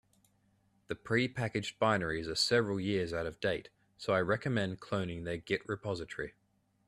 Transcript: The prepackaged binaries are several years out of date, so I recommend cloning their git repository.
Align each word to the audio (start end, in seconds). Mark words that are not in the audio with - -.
The 0.87 0.95
prepackaged 0.95 1.77
binaries 1.77 2.27
are 2.27 2.33
several 2.33 2.79
years 2.79 3.13
out 3.13 3.27
of 3.27 3.39
date, 3.39 3.69
so 3.99 4.13
I 4.13 4.21
recommend 4.21 4.81
cloning 4.81 5.25
their 5.25 5.37
git 5.37 5.61
repository. 5.69 6.33